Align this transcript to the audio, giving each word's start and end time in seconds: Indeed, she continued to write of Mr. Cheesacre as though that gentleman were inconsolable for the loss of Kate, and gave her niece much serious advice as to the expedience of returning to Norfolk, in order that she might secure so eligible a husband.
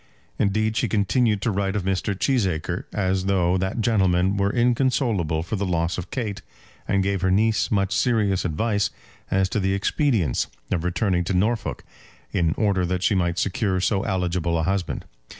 Indeed, 0.39 0.77
she 0.77 0.89
continued 0.89 1.43
to 1.43 1.51
write 1.51 1.75
of 1.75 1.83
Mr. 1.83 2.17
Cheesacre 2.17 2.85
as 2.91 3.25
though 3.25 3.55
that 3.59 3.81
gentleman 3.81 4.35
were 4.35 4.51
inconsolable 4.51 5.43
for 5.43 5.57
the 5.57 5.63
loss 5.67 5.99
of 5.99 6.09
Kate, 6.09 6.41
and 6.87 7.03
gave 7.03 7.21
her 7.21 7.29
niece 7.29 7.69
much 7.69 7.93
serious 7.93 8.43
advice 8.43 8.89
as 9.29 9.47
to 9.49 9.59
the 9.59 9.75
expedience 9.75 10.47
of 10.71 10.83
returning 10.83 11.23
to 11.25 11.35
Norfolk, 11.35 11.83
in 12.33 12.55
order 12.57 12.83
that 12.83 13.03
she 13.03 13.13
might 13.13 13.37
secure 13.37 13.79
so 13.79 14.01
eligible 14.01 14.57
a 14.57 14.63
husband. 14.63 15.05